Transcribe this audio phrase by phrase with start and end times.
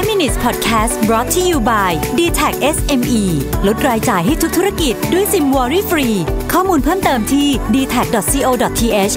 [0.00, 3.22] 5 minutes podcast brought to you by d t a c SME
[3.66, 6.08] ลดรายจ่ายให้ทุกธุรกิจด้วยซิม Worry Free
[6.52, 9.14] ข้อมูลเพิ่มเติมที่ d t a c c o t h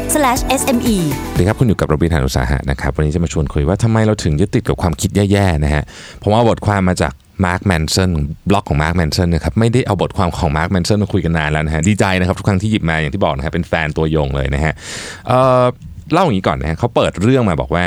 [0.59, 0.97] s m e
[1.29, 5.83] สวัสดีครับ คุณอยู่กับรวิศ หาญอุตสาหะนะครับ วันนี้จะมาชวนคุยว่าทำไมเราถึงยึดติดกับความคิดแย่ๆนะฮะ
[6.23, 7.13] ผมเอาบทความมาจาก
[7.45, 8.11] Mark Manson
[8.49, 14.73] บล็อกของ Mark Manson นะครับไม่ได้เอาบทความของ Mark Manson มาคุยกันนานแล้วนะฮะดีใจนะครับทุกครั้งที่หยิบมาอย่างที่บอกนะครับเป็นแฟนตัวยงเลยนะฮะ
[15.27, 17.83] เเล่าอย่างนี้ก่อนนะฮะเขาเปิดเรื่องมาบอกว่า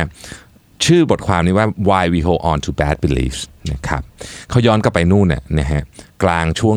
[0.84, 3.40] ชื่อบทความนี้ว่า why we hold on to bad beliefs
[3.72, 4.02] นะครับ
[4.50, 5.82] เขาย้อนกลับไปนู่นเนี่ยนะฮะ
[6.22, 6.76] กลางช่วง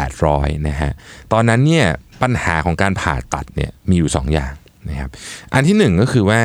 [0.00, 0.90] 1,800 นะฮะ
[1.32, 1.86] ตอนนั้นเนี่ย
[2.22, 4.52] ปัญหาของการผ่าตัดเนี่ยมีอยู่ 2 อย่าง
[4.88, 5.10] นะครับ
[5.54, 6.40] อันที่หนึ่งก็คือว่า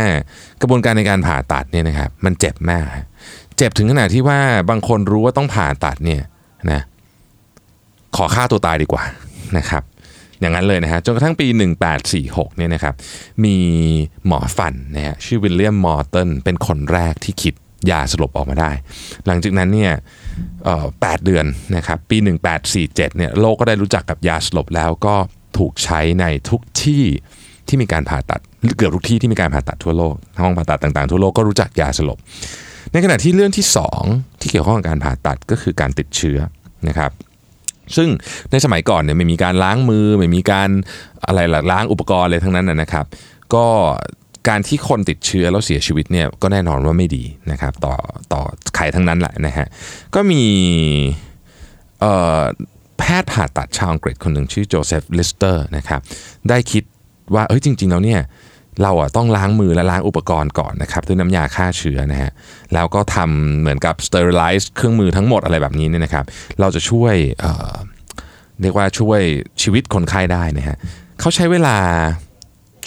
[0.61, 2.85] กระบวนการในการผ่าตัดเนี่ยนะครับมันเจ็บมาก
[3.57, 6.21] เจ็บถึงขนาดที่ว่าบางคนรู้ว่าต้องผ่าตัดเนี่ย
[6.71, 6.81] นะ
[8.15, 9.03] ขอฆ่าตัวตายดีกว่า
[9.57, 9.83] นะครับ
[10.41, 11.47] อย่างนั้นเลยนะฮะจนกระทั่งปี
[12.01, 12.93] 1846เนี่ยนะครับ
[13.43, 13.55] มี
[14.27, 17.53] หมอฟันนะฮะชื่อวิลเลียมมอร์ตันเป็นคนแรกที่คิด
[17.91, 18.71] ยาสลบออกมาได้
[19.25, 19.93] หลังจากนั้นเนี่ย
[21.01, 22.17] แปดเดือนนะครับปี
[22.61, 25.15] 1847เนี่ยโลกก็ได้รู้จักกับยาสลบแล้วก็
[25.57, 27.03] ถูกใช้ในทุกที่
[27.67, 28.41] ที่มีการผ่าตัด
[28.77, 32.17] เกือบทุกที่ที่มีการผ่าตัดทั่วโลกห้องผ่าตัดต่างๆทั่วโลกก็รู้จักยาสลบ
[32.91, 34.03] ในขณะที่เรื่องที่สอง
[34.41, 36.37] ที่เกี่ยวข้องกับการผ่าตัดก็คือการติดเชื้อ
[36.87, 37.11] นะครับ
[37.95, 38.09] ซึ่ง
[38.51, 40.69] ในสมัยก่อนเนี่ยไม่มีการล้างมือไม่มีการ
[41.27, 43.05] อะไรล่ะล้างอุปกรณ์อะไรทั้งนั้นนะครับ
[43.53, 43.65] ก็
[44.47, 47.95] การที่คนติดเชื้อแล้วเสียชีวิตเนี่ยก็แน่นอนว่าไม่ดีนะครับ ต่อ
[48.33, 48.41] ต่อ
[48.75, 49.67] ใครทั้งนั้นแหละนะฮะ
[50.15, 50.43] ก็มี
[52.97, 56.01] แพทย์ผ่าตัดชาวอังกฤษคนหนึ่งชื่อ Joseph Lister นะครับ
[56.49, 56.83] ได้คิด
[57.33, 58.21] ว่าเอ้ยจริง ๆ แล้วเนี่ย
[58.83, 62.31] เราอะต้องล้างมือและล้างอุปกรณ์ก่อนนะครับด้วยน้ำยาฆ่าเชื้อนะฮะ
[62.73, 66.25] แล้วก็ทำเหมือนกับ sterilize เครื่องมือทั้งหมดอะไรแบบนี้เนี่ยนะครับ
[66.59, 69.21] เราจะช่วยเเรียกว่าช่วย
[69.61, 70.77] ชีวิตคนไข้ได้นะฮะ
[71.19, 71.77] เขาใช้เวลา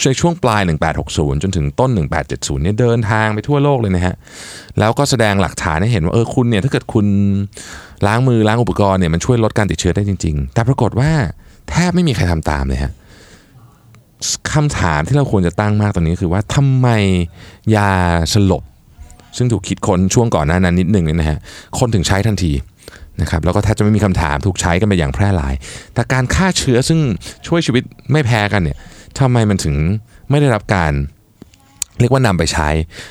[0.08, 0.62] ในช่วงปลาย
[1.02, 1.90] 1860 จนถึงต้น
[2.26, 4.14] 1870เนี่ยเดินทางไปทั่วโลกเลยนะฮะ
[4.78, 7.06] แล้วก็แสดงหลักฐานให้เห็นว่าเออคุณเนี่ยถ้าเกิดคุณ
[8.06, 11.10] ล้างมือล้างอุปกรณ์เนี่ยมันช่วยลดการติดเชื้อได้จริง ๆ แต่ปรากฏว่า
[11.70, 12.92] แทบไม่มีใครทำตามเลยฮะ
[14.54, 16.88] คำถามที่เราควรจะตั้งมากตอนนี้คือว่าทำไม
[17.76, 17.90] ยา
[18.32, 18.62] สลบ
[19.36, 21.38] ซึ่งถูกคิดค้นช่วงก่อนหน้านั้นนิดหนึ่งเนี่ยนะฮะ
[21.78, 22.52] คนถึงใช้ทันที
[23.20, 25.54] นะครับแล้วก็แทบจะไม่มีคำถามถูกใช้กันไปอย่างแพร่หลาย
[25.94, 27.00] แต่การฆ่าเชื้อซึ่ง
[27.46, 27.82] ช่วยชีวิต
[28.12, 28.76] ไม่แพ้กันเนี่ย
[29.18, 29.74] ทำไมมันถึง
[30.30, 30.92] ไม่ได้รับการ
[32.00, 32.68] เรียกว่านำไปใช้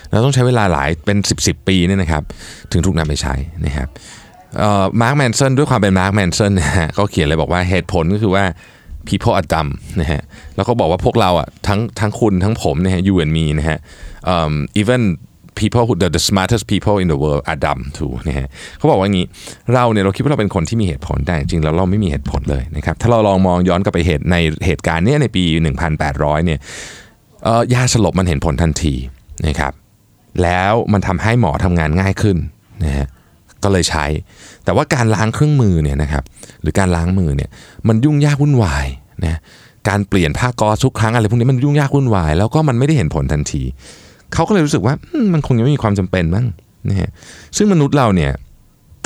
[0.09, 2.24] แล้วต้องใช้เวลาหลายเป็น 10 สิบปีเนี่ยนะครับ
[2.72, 3.34] ถึงถูกนำไปใช้
[3.66, 3.88] นะครับ
[5.02, 8.44] Mark Manson ด้วยความเป็น Mark Manson นะฮะเขาเขียนเลยบอกว่าเหตุผลก็คือว่า
[9.08, 9.70] people are dumb
[10.02, 10.22] นะฮะ
[10.56, 13.80] แล้วก็บอกว่าพวกเราอะทั้งทั้งคุณทั้งผมนะฮะ you and me นะฮะ
[14.34, 15.02] um, even
[15.60, 19.26] people who the, the smartest people in the world are dumb too นะฮะเขาบอกว่างี้
[19.74, 25.44] เราเนี่ยเราคิดว่าเราเป็นคนที่มีเหตุผลแต่จริงๆแล้วเราไม่มีเหตุผลเลยนะครับถ้าเราลองมองย้อนกลับไปเหตุในเหตุการณ์เนี้ยในปี
[25.96, 26.59] 1800 เนี่ย
[27.44, 28.94] เอ่อยาสลบมันเห็นผลทันที
[29.48, 29.74] นะครับ
[30.44, 32.38] แล้วมันทำให้หมอทำงานง่ายขึ้น
[32.86, 33.08] นะฮะ
[33.64, 34.06] ก็เลยใช้
[34.66, 36.24] แต่ว่าการล้างเครื่องมือเนี่ยนะครับ
[36.62, 37.50] หรือการล้างมือเนี่ย
[37.88, 38.88] มันยุ่งยากวุ่นวาย
[39.25, 39.40] นะ
[39.90, 43.62] การเปลี่ยนผ้ากอทุกครั้งอะไรพวกนี้มันยุ่งยากวุ่นวาย แล้วก็มันไม่ได้เห็นผลทันที
[44.34, 44.94] เขาก็เลยรู้สึกว่า
[45.34, 46.46] มันคงยังไม่มีความจำเป็นมั้ง
[46.90, 47.09] นะฮะ
[47.58, 48.31] ซึ่งมนุษย์เราเนี่ย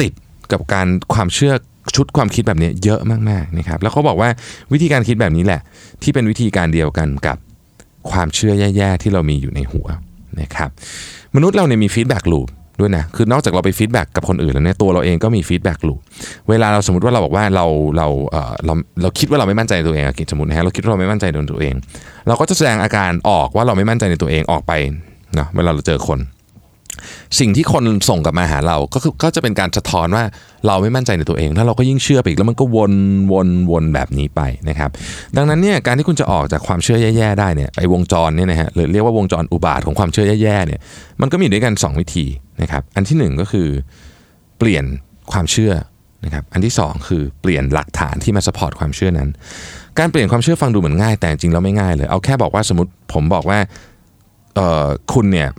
[0.02, 0.12] ติด
[0.52, 1.54] กับการความเชื่อ
[1.96, 4.30] ชุดความคิดแบบนี้เยอะมากๆนะครับ แล้วเขาบอกว่า
[4.74, 5.62] วิธีการคิดแบบนี้แหละ
[6.02, 7.38] ที่เป็นวิธีการเดียวกันกับ
[8.12, 9.88] ความเชื่อแย่ๆที่เรามีอยู่ในหัว
[10.42, 10.70] นะครับ
[11.36, 12.48] มนุษย์เราเนี่ยมีฟีดแบ็กลูป
[12.80, 16.00] ด้วยนะ คือนอกจากเราไป feedback กับคนอื่นแล้วเนี่ยตัวเราเองก็มี feedback loop
[16.50, 17.66] เวลาเราสมมติว่าเราบอกว่าเรา
[17.98, 21.74] เราเออเราเราคิดว่าเราไม่มั่นใจในตัวเองสมมตินะฮะเราคิดว่าเราไม่มั่นใจในตัวเอง
[22.28, 24.72] เราก็จะแสดงอาการออกว่าเราไม่มั่นใจในตัวเองออกไป
[25.40, 26.20] นะเวลาเราเจอคน
[27.40, 30.24] สิ่งที่คนส่งกลับมาหาเราก็คือก็จะเป็นการสะท้อนว่า
[30.68, 32.94] เราไม่มั่นใจในตัวเอง แล้วเราก็ยิ่งเชื่อไปอีกแล้วมันก็วน
[33.32, 34.90] วนวนแบบนี้ไปนะครับ
[35.38, 40.80] ดังนั้นเนี่ยการที่คุณจะออกจากความเชื่อแย่ๆได้เนี่ยไปวงจรเนี่ยนะฮะหรือเรียกว่าวงจรอุบาทว์ของความเชื่อแย่ๆเนี่ย
[41.22, 42.26] มันก็มีด้วยกัน 2 วิธี
[42.62, 43.68] นะครับ อันที่ 1 ก็คือ
[44.60, 44.86] เปลี่ยน
[45.32, 45.74] ความเชื่อ
[46.26, 49.30] นะครับอันที่ 2 คือเปลี่ยนหลักฐานที่มา support ความเชื่อนั้น
[50.00, 53.60] การเปลี่ยนความเชื่อฟังดูเหมือนง่าย แต่จริงแล้วไม่ง่ายเลยเอาแค่บอกว่าสมมติผมบอกว่า
[54.56, 55.50] เออคุณเนี่ย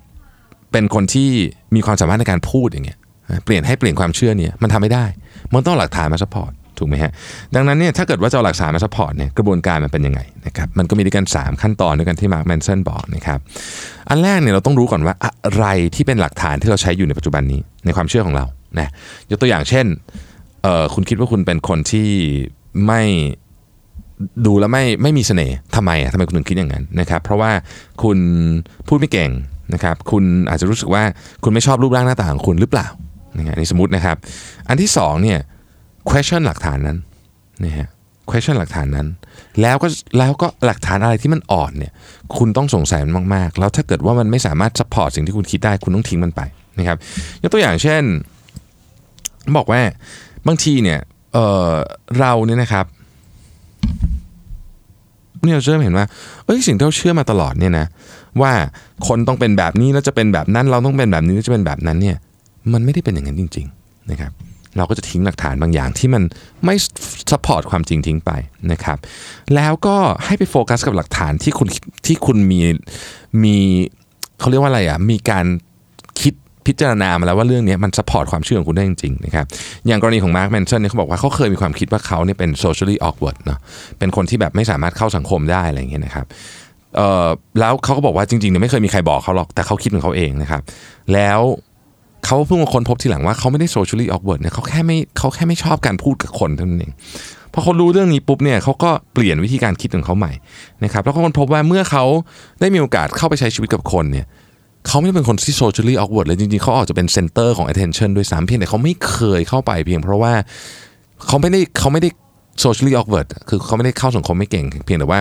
[0.75, 1.31] เป็นคนที่
[1.75, 2.99] มีความสามารถในการพูดอย่างเงี้ย
[3.45, 5.05] เปลี่ยนให้เปลี่ยนความเชื่อเนี่ยมันทำไม่ได้
[5.53, 7.13] มันต้องหลักฐานมา support ถูกไหมฮะ
[7.55, 13.39] ดังนั้นเนี่ยถ้าเกิดว่าจะหลักฐานมา support เนี่ยกระบวนการมันเป็นยังไงนะครับมันก็มีด้วยกัน 3 ขั้นตอนด้วยกันที่ Mark Manson บอกนะครับ
[14.09, 18.45] อันแรกเนี่ยเราต้องรู้ก่อนว่าอะไรที่เป็นหลักฐานที่เราใช้อยู่ในปัจจุบันนี้ในความเชื่อของเรา
[18.79, 18.89] นะ
[19.31, 19.87] ยกตัวอย่างเช่น
[20.63, 22.09] เออคุณคิดว่าคุณเป็นคนที่
[22.87, 23.03] ไม่
[24.47, 27.51] ดูแล้วไม่ไม่มีเสน่ห์ทำไมอะทำไมคุณถึงคิดอย่างนั้นนะครับเพราะว่า
[28.03, 28.19] คุณ
[28.89, 29.31] พูดไม่เก่ง
[29.75, 31.03] นะครับคุณอาจจะรู้สึกว่า
[31.45, 32.87] คุณไม่ชอบรูปร่างหน้าตาของคุณหรือเปล่า
[33.37, 34.17] นะฮะนี่สมมตินะครับ
[34.69, 35.39] อันที่สองเนี่ย
[36.11, 36.97] question หลักฐานนั้น
[37.65, 37.89] นะฮะ
[38.31, 39.07] question หลักฐานนั้น
[39.63, 39.89] แล้วก็
[40.19, 41.93] แล้วก็หลักฐานอะไรที่มันอ่อนเนี่ย
[42.37, 46.41] คุณต้องสงสัยมันมากๆ แล้วถ้าเกิดว่ามันไม่สามารถ support สิ่งที่คุณคิดได้คุณต้องทิ้งมันไป
[46.79, 46.99] นะครับ
[47.43, 48.03] ยกตัวอย่างเช่น
[49.57, 49.81] บอกว่า
[50.47, 51.01] บางทีเนี่ย
[51.33, 51.39] เอ
[51.69, 51.73] อ
[52.19, 52.87] เราเนี่ยนะครับ
[55.47, 56.07] นี่ยเราเริ่มเห็นว่า
[56.47, 57.87] เอ้ยสิ่งที่เราเชื่อมาตลอดเนี่ยนะ
[58.41, 58.53] ว่า
[59.07, 62.17] คนต้องเป็นแบบนี้แล้วจะเป็นแบบนั้น เราต้องเป็นแบบนี้แล้วจะเป็นแบบนั้นเนี่ย
[62.73, 64.33] มันไม่ได้เป็นอย่างนั้นจริง ๆนะครับ
[64.77, 66.23] เราก็จะทิ้งหลักฐานบางอย่างที่มัน
[66.65, 66.75] ไม่
[67.31, 68.31] support ความจริงทิ้งไป
[68.73, 68.99] นะครับ
[69.55, 71.69] แล้วก็ให้ไปโฟกัสกับหลักฐานที่คุณ
[72.07, 72.61] ที่คุณมี
[73.43, 73.57] มี
[74.39, 75.47] เขาเรียกว่าอะไรอะมีการ
[76.67, 79.47] พิจารณามาแล้วว่าเรื่องนี้มัน support ความเชื่อของคุณได้จริงๆนะครับ
[79.87, 83.59] อย่างกรณีของ Mark Manson เนี่ยเขาบอกว่าเขาเคยมีความคิดว่าเขาเนี่ยเป็น socially awkward เนาะ
[83.99, 86.27] เป็นคนที่แบบไม่สามารถเข้าสังคมได้อะไรอย่างเงี้ยนะครับ
[87.61, 90.63] แล้วเขาก็บอกว่าจริงๆเนี่ยไม่เคยมีใครบอกเขาหรอกแต่เขาคิดของเขาเองนะครับ
[91.15, 91.41] แล้ว
[92.25, 96.93] เขาเพิ่งมาค้นพบทีหลังว่าเขาไม่ได้ socially awkward เนี่ยเขาแค่ไม่เขาแค่ไม่ชอบการพูดกับคนเท่านั้นเอง
[97.53, 100.33] พอเขารู้เรื่องนี้ปุ๊บเนี่ยเขาก็เปลี่ยนวิธีการคิดของเขาใหม่
[100.85, 102.05] นะครับแล้วก็ค้นพบว่าเมื่อเขา
[102.61, 104.27] ได้มีโอกาสเข้าไปใช้ชีวิตกับคนเนี่ย
[104.87, 110.33] เขาไม่ได้เป็นคนที่ socially awkward เลยจริงๆ เขาออกจะเป็นเซนเตอร์ของ attention ด้วยซ้ำเพียงแต่เขาไม่เคยเข้าไปเพียงเพราะว่า
[111.27, 112.09] เขาไม่ได้เขาไม่ได้
[112.65, 115.21] socially awkward คือเขาไม่ได้เข้าสังคมไม่เก่ง เพียงแต่ว่า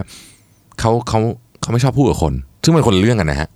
[0.79, 1.19] เขาเขา
[1.61, 2.33] เขาไม่ชอบพูดกับคน
[2.63, 3.49] ซึ่งมันคนละเรื่องกันนะฮะ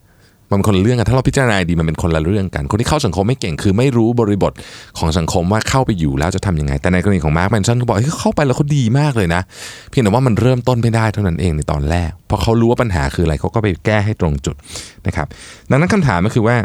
[0.50, 4.54] มันเป็นคนละเรื่องกันถ้าเราพิจารณาดีมันเป็นคนละเรื่องกัน คนที่เข้าสังคมไม่เก่งคือไม่รู้บริบท
[4.98, 9.42] ของสังคมว่าเข้าไปอยู่แล้วจะทำยังไง แต่ในกรณีของมาร์คแมนชั่นเขาบอกเฮ้ยเข้าไปแล้วเขาดีมากเลยนะ
[9.90, 14.56] เพียงแต่ว่ามันเริ่มต้นไม่ได้เท่านั้นเองในตอนแรกพอเขารู้ว่าปัญหาคืออะไรเขาก็ไปแก้ให้ตรงจุด
[15.08, 15.28] นะครับ
[15.70, 16.56] ดังนั้นคำถามก็คือว่า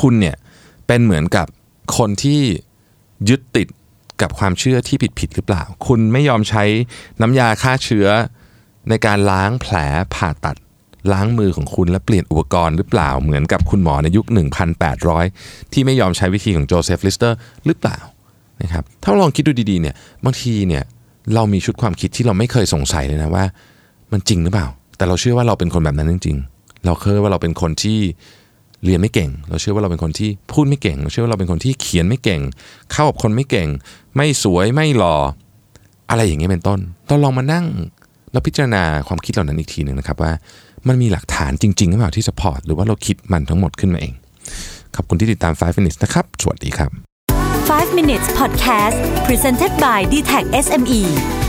[0.00, 0.36] คุณเนี่ย
[0.86, 1.46] เป็นเหมือนกับ
[1.96, 2.40] คนที่
[3.28, 3.68] ยึดติด
[4.22, 6.64] กับความเชื่อที่ผิดผิดๆหรือเปล่า คุณไม่ยอมใช้
[7.20, 8.06] น้ำยาฆ่าเชื้อ
[8.88, 9.74] ในการล้างแผล
[10.14, 10.56] ผ่าตัด
[11.12, 14.26] ล้างมือของคุณและเปลี่ยนอุปกรณ์หรือเปล่าเหมือนกับคุณหมอในยุค
[14.98, 17.36] 1,800 ที่ไม่ยอมใช้วิธีของ Joseph Lister
[17.66, 17.98] หรือเปล่า
[18.62, 19.94] นะครับถ้าลองคิดดูดีๆเนี่ย
[20.24, 20.82] บางทีเนี่ย
[21.34, 23.44] เรามีชุดความคิดที่เราไม่เคยสงสัยเลยนะว่า
[24.12, 24.66] มันจริงหรือเปล่า
[24.96, 27.98] แต่เราเชื่อว่าเราเป็นคนแบบนั้นจริงๆ เราเคยว่าเราเป็นคนที่
[28.84, 32.40] เรียนไม่เก่ง เราเชื่อว่าเราเป็นคนที่พูดไม่เก่ง เราเชื่อว่าเราเป็นคนที่เขียนไม่เก่ง
[32.92, 33.68] เข้ากับคนไม่เก่ง
[34.16, 35.16] ไม่สวยไม่หล่อ
[36.10, 37.66] อะไรอย่างเงี้ยเป็นต้นเราลองมานั่ง
[38.32, 40.32] เราพิจารณาความคิดเหล่านั้นอีกทีหนึ่งนะครับว่า
[40.88, 44.14] มันมีหลักฐานจริงๆหรือเปล่าที่สปอร์ตหรือว่าเราคิดมันทั้งหมดขึ้นมาเอง
[44.96, 46.90] ขอบคุณที่ติดตาม 5 minutes นะครับ สวัสดีครับ
[47.48, 48.96] 5 minutes podcast
[49.26, 51.39] presented by d t e c h SME